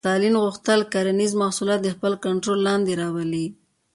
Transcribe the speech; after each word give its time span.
ستالین 0.03 0.35
غوښتل 0.43 0.79
کرنیز 0.93 1.31
محصولات 1.41 1.79
تر 1.85 1.91
خپل 1.95 2.13
کنټرول 2.25 2.59
لاندې 2.67 2.93
راولي 3.01 3.45